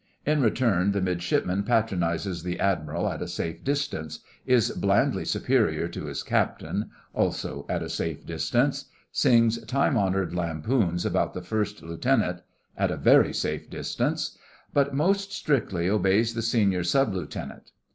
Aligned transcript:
In 0.25 0.41
return, 0.41 0.93
the 0.93 0.99
Midshipman 0.99 1.61
patronises 1.61 2.41
the 2.41 2.59
Admiral 2.59 3.07
at 3.07 3.21
a 3.21 3.27
safe 3.27 3.63
distance; 3.63 4.21
is 4.47 4.71
blandly 4.71 5.23
superior 5.25 5.87
to 5.89 6.05
his 6.05 6.23
Captain—also 6.23 7.67
at 7.69 7.83
a 7.83 7.87
safe 7.87 8.25
distance; 8.25 8.85
sings 9.11 9.63
time 9.65 9.95
honoured 9.99 10.33
lampoons 10.33 11.05
about 11.05 11.35
the 11.35 11.43
First 11.43 11.83
Lieutenant 11.83 12.41
at 12.75 12.89
a 12.89 12.97
very 12.97 13.31
safe 13.31 13.69
distance; 13.69 14.35
but 14.73 14.95
most 14.95 15.31
strictly 15.33 15.87
obeys 15.87 16.33
the 16.33 16.41
senior 16.41 16.83
Sub 16.83 17.13
Lieutenant. 17.13 17.69